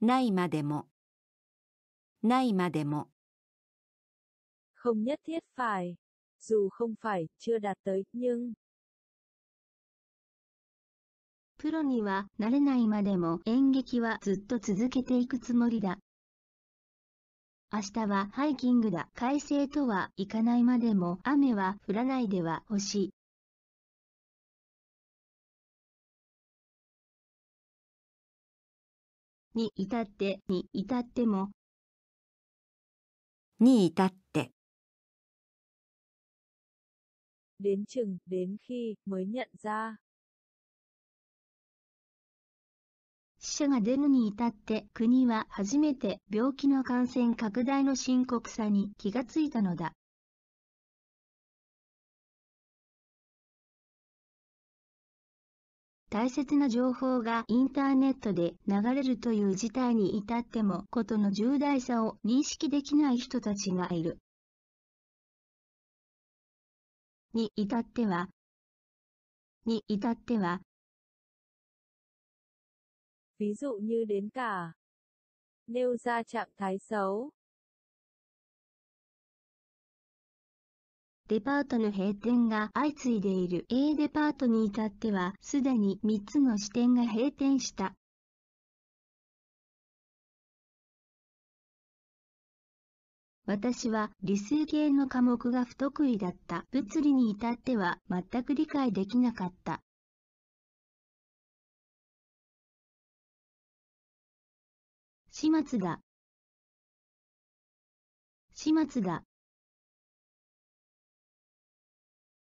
[0.00, 0.86] ないまでも、
[2.22, 3.08] ないまでも。
[4.74, 5.96] Không nhất thiết phải,
[6.40, 8.52] dù không phải, chưa đạt tới, nhưng
[11.58, 15.98] プロにはなれないまでも演劇はずっと続けていくつもりだ。
[17.70, 19.10] 明日はハイキングだ。
[19.14, 23.10] 快晴とはいかないまでも雨は降らないでは欲しい。
[29.54, 31.50] に至ってに至っても
[33.60, 34.52] に至って
[37.58, 39.96] đến chừng đến khi mới nhận ra
[43.48, 49.94] 死者が出るに至って国は初めて病気の感染拡大の深刻さに気がついたのだ。
[56.10, 64.18] 大切な情報がインターネットで流れるという事態に至ってもことの重大さを認識できない人たちがいる。
[67.32, 68.28] に至っては、
[69.64, 70.60] に至っては、
[73.38, 74.72] ví dụ như đến cả
[75.66, 77.30] nêu ra trạng thái xấu
[81.28, 87.94] デパートの閉店が相次いでいる A デパートに至ってはすでに3つの支店が閉店した。
[93.44, 96.64] 私は理数系の科目が不得意だった。
[96.70, 99.82] 物理に至っては全く理解できなかった。
[105.40, 106.00] 始末だ。
[108.52, 109.22] 始末だ。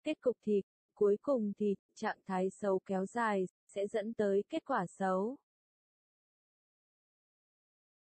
[0.04, 0.62] Kết cục thì,
[0.94, 5.38] cuối cùng thì, trạng thái xấu kéo dài, sẽ dẫn tới kết quả xấu.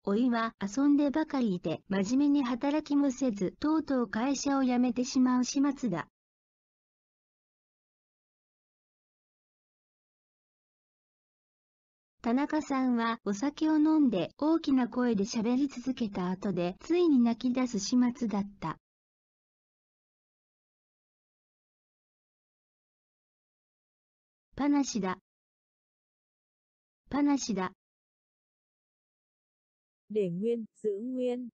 [0.06, 6.08] おいは遊んでばかりいて真面目に働きもせずとうとう会社を辞めてしまう始末だ。
[12.24, 18.78] 田中さんはお酒を飲んで大きな声で喋り続けた後でついに泣き出す始末だった。
[24.56, 25.18] 話だ。
[27.10, 27.72] 話だ。
[30.10, 31.50] để nguyên, giữ nguyên.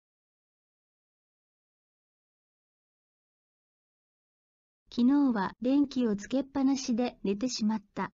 [4.89, 8.13] 昨日は電気をつけっぱなしで寝てしまった。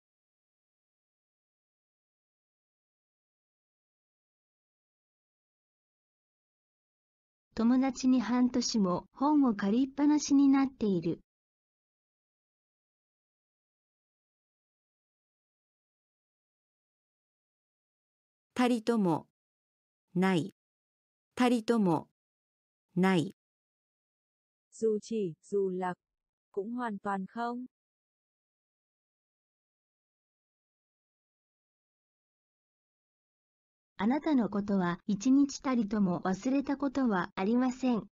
[7.57, 11.21] 友達に半年も本を借りっぱなしになっている。
[18.55, 19.29] たりとも、
[20.17, 20.53] ない。
[21.37, 22.09] たりとも、
[22.97, 23.37] ない。
[24.73, 25.95] dù chỉ, dù là,
[26.51, 27.67] cũng hoàn toàn không.
[34.05, 38.07] あなたのことは一日たりとも忘れたことはありません。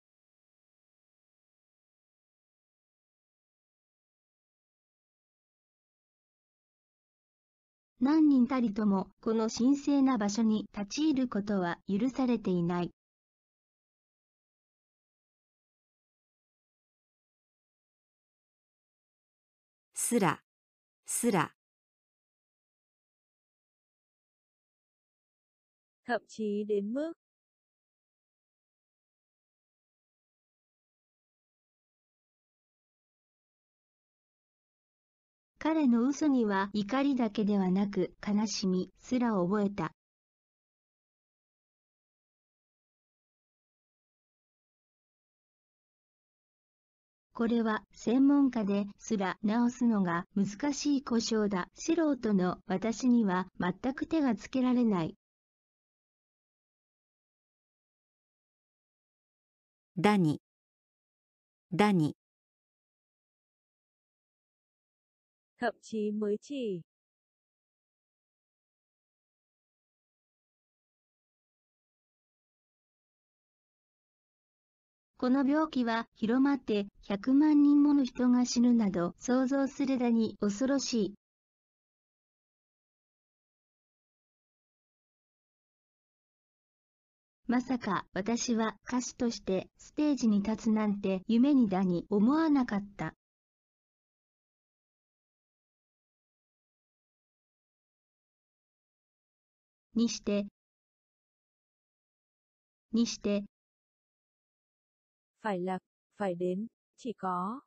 [8.01, 12.91] 何人たりともこの神聖な場所に立ち入ることは許されていない。
[19.93, 20.41] すら、
[21.05, 21.53] すら。
[26.13, 27.15] Thậm chí đến mức,
[35.59, 39.93] 彼の嘘には怒りだけではなく悲しみすら覚えた。
[47.33, 51.69] これは専門家ですら直すのが難しい故障だ。
[51.75, 55.17] 素人の私には全く手がつけられない。
[59.97, 60.41] だに、
[61.73, 62.17] だに、
[65.59, 66.83] thậm chí mới chỉ,
[75.23, 81.15] この病気は広まって100万人もの人が死ぬなど想像するだに恐ろしい。
[87.53, 93.15] まさか私は歌手としてステージに立つなんて夢にだに思わなかった。
[99.95, 100.47] にして、
[102.91, 103.45] にして、
[105.43, 105.79] phải là,
[106.17, 107.61] phải đến, chỉ có,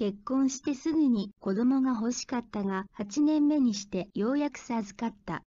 [0.00, 5.42] 結婚してすぐに子供が欲しかったが、8年目にしてようやく授かった。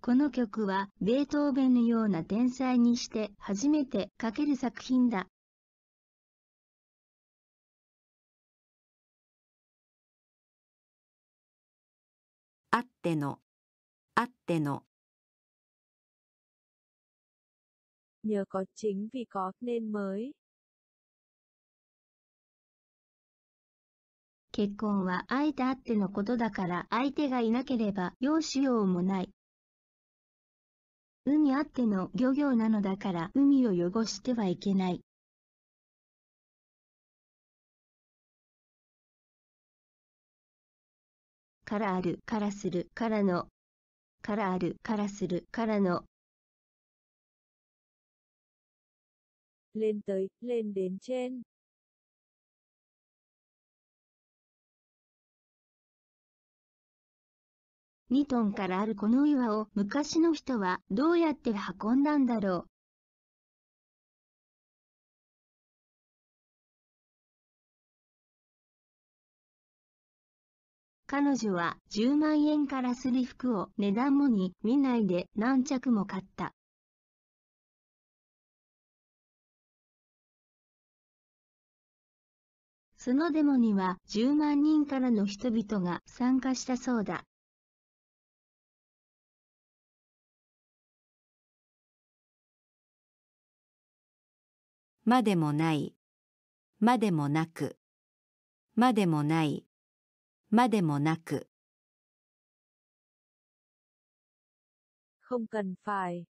[0.00, 5.26] この曲はベートーベンのような天才にして初めて書ける作品だ。
[12.70, 13.40] あっての、
[14.14, 14.87] あっての、
[18.28, 20.32] nhờ có chính vì có nên mới,
[24.52, 29.30] 結婚は相手あってのことだから相手がいなければようしようもない。
[31.24, 35.00] 海あっての漁業なのだから海を汚してはいけない。
[41.64, 43.46] からある、からする、からの、
[44.22, 46.04] からある、からする、からの、
[49.78, 51.42] lên tới, lên đến trên,
[58.10, 61.52] 2トンからあるこの岩を昔の人はどうやって
[61.82, 62.70] 運んだんだろう?
[71.08, 76.54] 彼女は10万円からする服を値段もに見ないで何着も買った。
[83.08, 87.24] そのデモには10万人からの人々が参加したそうだ。
[95.06, 95.94] までもない、
[96.80, 97.78] までもなく、
[98.74, 99.64] までもない、
[100.50, 101.48] までもなく、
[105.22, 106.26] không cần phải,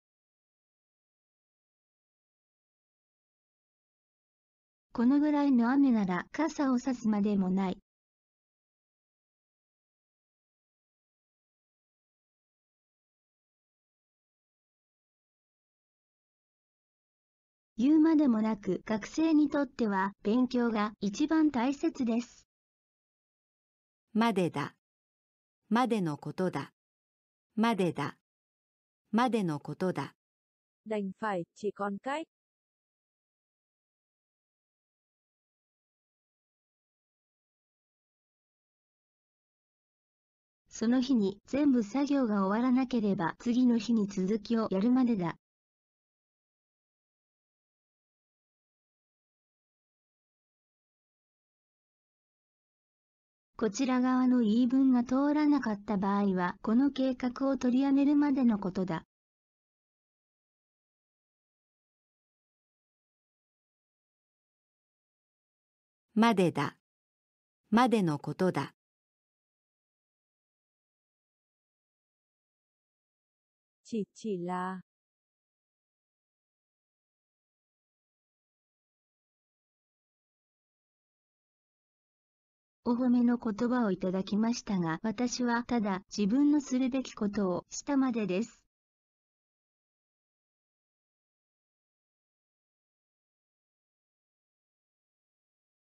[4.95, 7.77] このぐらいの雨なら傘をさすまでもない。
[17.75, 22.47] 言うまでもなく学生にとっては勉強が一番大切です。
[24.13, 24.75] までだ、
[25.67, 26.71] までのことだ、
[27.57, 28.15] までだ、
[29.11, 30.13] までのことだ、
[30.87, 32.27] đành phải, chỉ còn cách,
[40.77, 45.37] その日に全部作業が終わらなければ次の日に続きをやるまでだ。
[53.55, 59.05] こちら側の言い分が通らなかった場合は、この計画を取りやめるまでのことだ。
[66.15, 66.75] までだ、
[67.69, 68.73] までのことだ、
[73.95, 74.81] chỉ chỉ là,
[82.87, 88.61] お褒めの言葉をいただきましたが、私はただ自分のするべきことをしたまでです。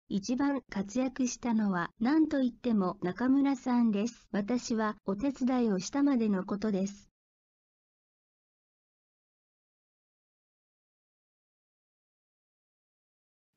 [0.10, 4.28] 一番活躍したのは何と言っても中村さんです。
[4.32, 7.11] 私はお手伝いをしたまでのことです。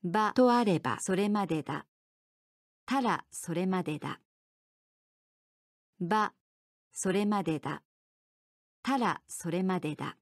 [0.05, 1.87] ばとあればそれまでだ。
[2.85, 4.21] たらそれまでだ。
[5.99, 6.35] ば、
[6.93, 7.83] それまでだ。
[8.83, 10.19] たらそれまでだ。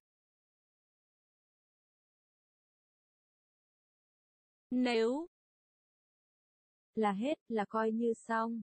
[4.70, 5.26] nếu
[6.94, 8.62] là hết là coi như xong.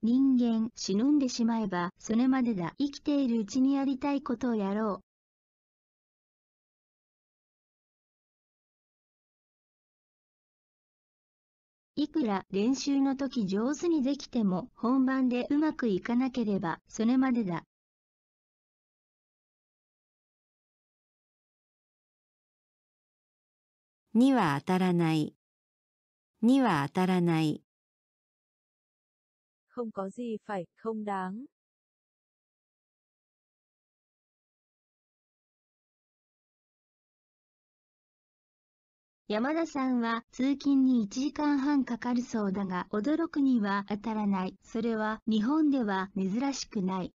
[0.00, 5.07] 人間死ぬんでしまえばそれまでだ生きているうちにやりたいことをやろう
[11.98, 17.64] いくら練習の時上手にできても本番でうまくいかなければそれまでだ
[24.14, 25.34] には当たらない
[26.40, 27.64] には当たらない。
[29.68, 31.46] Không có gì phải không đáng.
[39.28, 44.56] 山田さんは通勤に1時間半かかるそうだが驚くには当たらない。
[44.62, 47.12] それは日本では珍しくない。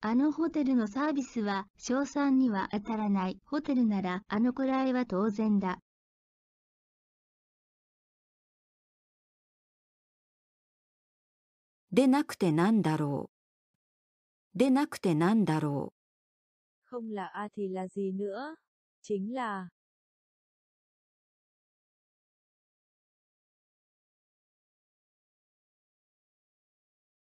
[0.00, 3.38] あのホテルのサービスは賞賛には当たらない。
[3.44, 5.80] ホテルならあのくらいは当然だ。
[11.92, 13.39] でなくてなんだろう。
[14.60, 16.90] でなくてなんだろう。
[16.90, 18.56] không là a thì là gì nữa?
[19.00, 19.68] Chính là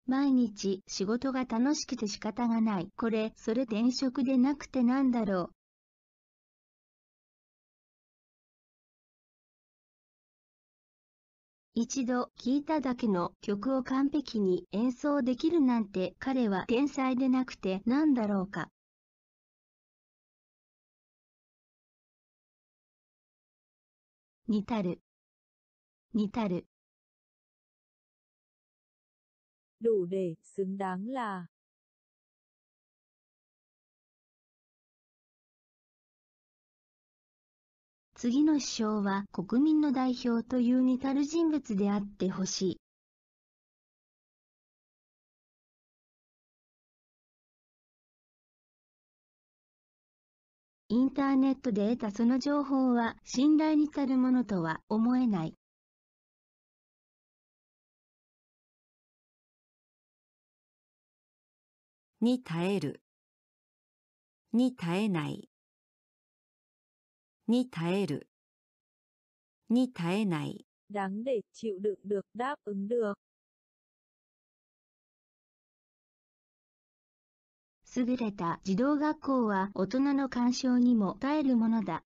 [0.05, 2.89] 毎日仕事が楽しくて仕方がない。
[2.95, 5.62] これ、それ転職でなくてなんだろう。
[11.76, 18.69] 一度聴いただけの曲を完璧に演奏できるなんて彼は天才でなくて何だろうか。
[24.47, 25.01] 似たる。
[26.13, 26.67] 似たる。
[29.82, 31.53] đủ để xứng đáng là
[38.24, 42.78] 次の首相は国民の代表という似たる人物であってほしい。
[50.88, 55.57] インターネットで得たその情報は信頼に足るものとは思えない。
[62.21, 63.01] に耐える
[64.53, 65.49] に耐えない
[67.47, 68.27] に耐える
[69.69, 73.13] に耐えない đáng để chịu đựng được đáp ứng được
[77.95, 82.03] 優れた児童学校は大人の干渉にも耐えるものだ。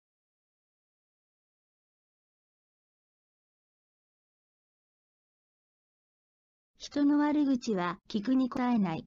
[6.78, 9.06] 人の悪口は聞くに答えない。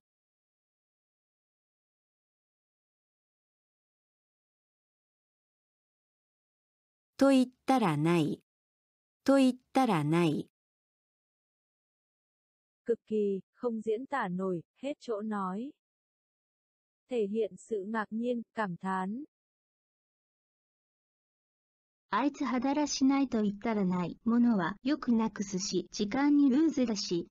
[7.20, 8.40] と言ったらない。
[9.24, 10.48] と言ったらない。
[12.86, 15.70] cực kỳ, không diễn tả nổi, hết chỗ nói.
[17.10, 19.24] Thể hiện sự ngạc nhiên, cảm thán.
[22.08, 24.16] あいつはだらしないと言ったらない。
[24.24, 27.28] ものはよくなくすし、時間にルーズだし、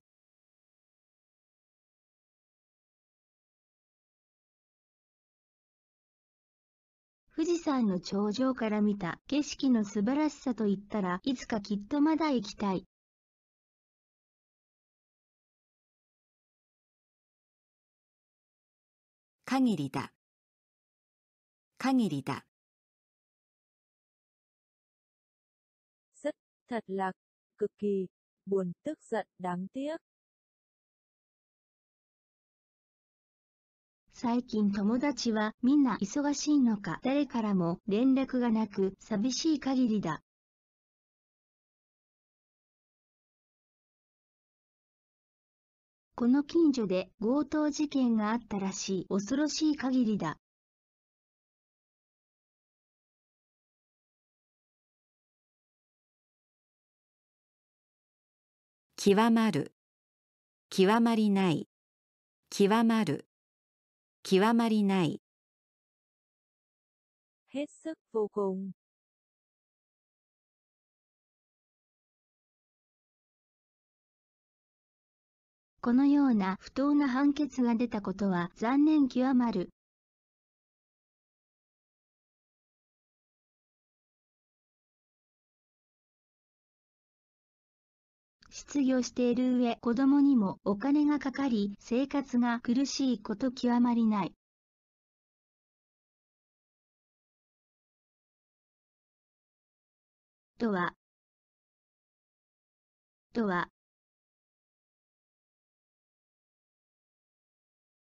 [7.40, 12.84] 富士山の頂上から見た景色の素晴らしさといったらいつかきっとまだ行きたい。
[19.46, 20.12] 限りだ。
[21.78, 22.44] 限りだ。
[26.22, 26.34] rất
[26.68, 27.12] thật là
[27.56, 28.06] cực kỳ
[28.46, 29.96] buồn tức giận đáng tiếc
[34.22, 40.20] 最近友達はみんな忙しいのか誰からも連絡がなく寂しい限りだ。
[46.16, 50.36] この近所で強盗事件があったらしい恐ろしい限りだ。
[58.96, 59.72] 極まる
[60.68, 61.68] 極まりない
[62.50, 63.29] 極まる
[64.22, 65.20] 極まりない
[67.52, 68.72] hết sức vô cùng.
[75.82, 79.70] このような不当な判決が出たことは残念極まる。
[88.72, 94.34] 失業している上、子供にもお金がかかり、生活が苦しいこと極まりない。
[100.56, 100.94] とは、
[103.32, 103.68] とは、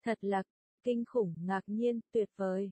[0.03, 0.43] thật là
[0.83, 2.71] kinh khủng, ngạc nhiên, tuyệt vời.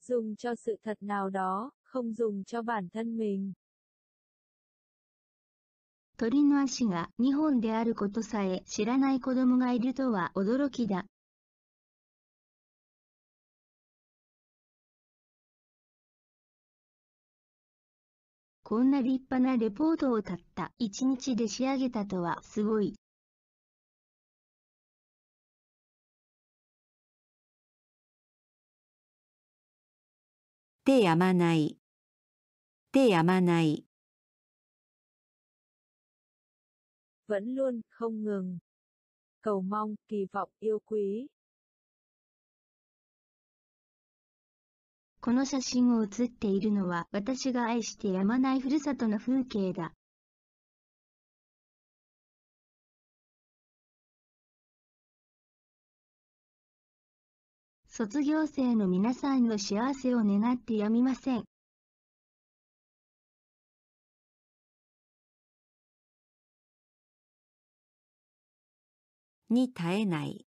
[0.00, 3.52] Dùng cho sự thật nào đó, không dùng cho bản thân mình.
[6.18, 11.04] 鳥の足が2本であることさえ知らない子供がいるとは驚きだ。
[18.62, 22.94] こんな立派なレポートをたった1日で仕上げたとはすごい。
[30.84, 31.78] 手やまない。
[32.92, 33.85] 手やまない。
[37.26, 38.58] Vẫn luôn, không ngừng.
[39.42, 41.26] Cầu mong, kỳ vọng, yêu quý.
[45.26, 49.92] この写真を写っているのは私が愛してやまないふるさとの風景だ。
[57.88, 61.44] 卒業生の皆さんの幸せを願ってやみません。
[69.48, 70.46] に耐えない。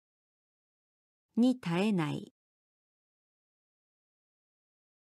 [1.36, 2.32] に耐えない。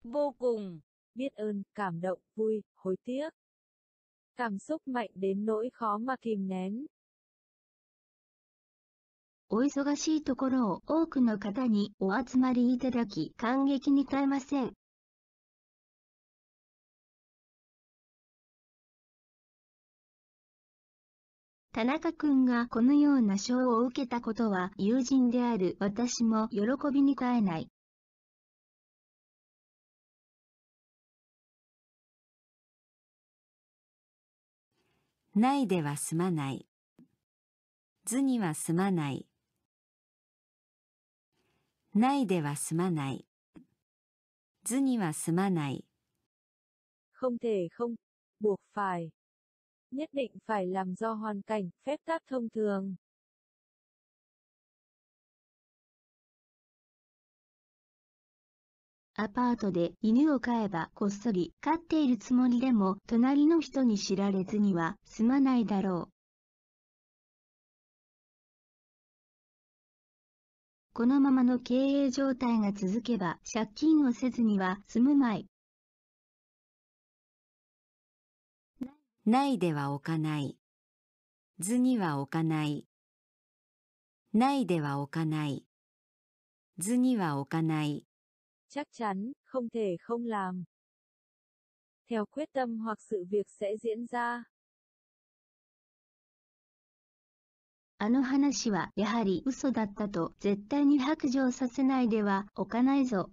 [0.05, 0.81] vô cùng,
[1.15, 3.31] biết ơn, cảm động, vui, hối tiếc.
[4.37, 6.87] Cảm xúc mạnh đến nỗi khó mà kìm nén.
[9.51, 14.73] お忙しいところを多くの方にお集まりいただき感激に耐えません。
[21.75, 26.61] 田中君がこのような賞を受けたことは友人である私も喜
[26.93, 27.69] びに耐えない。
[35.35, 36.65] ないでは済まない。
[38.05, 39.27] 図には済まない。
[41.93, 43.27] ないでは済まない。
[44.63, 45.85] 図には済まない。
[47.21, 47.97] không thể không,
[48.41, 49.24] buộc phải.
[49.95, 52.95] Nhất định phải làm do hoàn cảnh, phép tắc thông thường.
[59.17, 66.13] アパートで犬を飼えばこっそり飼っているつもりでも隣の人に知られずには済まないだろう。
[70.95, 75.47] このままの経営状態が続けば借金をせずには済むまい。
[79.27, 80.59] ないでは置かない。
[81.59, 82.87] 図には置かない。
[84.35, 85.65] ないでは置かない。
[86.77, 88.05] 図には置かない。
[88.69, 90.65] chắc chắn, không thể không làm.
[92.11, 94.45] Theo quyết tâm hoặc sự việc sẽ diễn ra.
[97.97, 103.31] あの話はやはり嘘だったと絶対に白状させないではおかないぞ。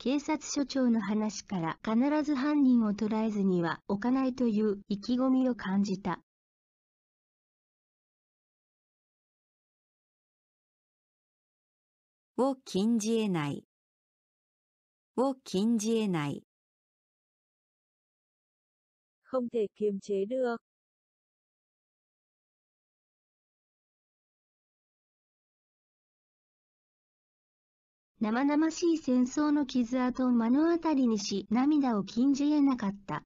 [0.00, 6.20] 警察署長の話から必ず犯人を捕らえずには置かないという意気込みを感じた。
[12.36, 13.64] を禁じ得ない。
[15.16, 16.44] を禁じ得ない。
[19.30, 20.67] không thể kiềm chế được.
[28.20, 33.22] 生々しい戦争の傷跡を目の当たりにし涙を禁じ得なかった。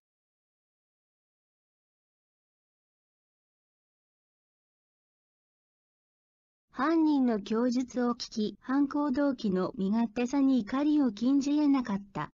[6.70, 12.30] 犯人の供述を聞き、犯行動機の身勝手さに怒りを禁じ得なかった。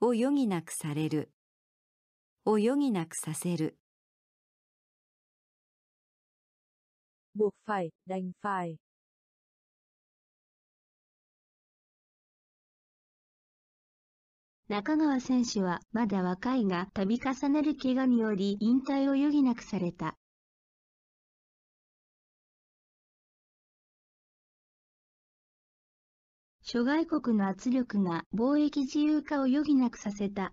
[0.00, 1.30] を余儀なくされる。
[2.44, 3.78] を余儀なくさせる。
[7.34, 8.76] Buộc phải, đành phải.
[14.68, 20.16] Nakagawa 選手はまだ若いが度重なる怪我により引退を余儀なくされた。
[26.62, 30.52] 諸外国の圧力が貿易自由化を余儀なくさせた。